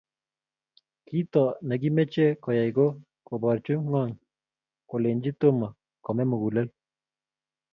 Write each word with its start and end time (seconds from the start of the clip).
Kito 1.07 1.43
nekimeche 1.67 2.25
koyay 2.43 2.69
ko 2.77 2.85
kuborchu 3.25 3.73
ngong 3.87 4.13
kolenji 4.89 5.31
toma 5.39 5.67
kome 6.03 6.23
mugulel. 6.29 6.69